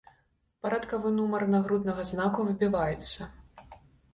[0.65, 3.31] Парадкавы нумар нагруднага знаку выбіваецца.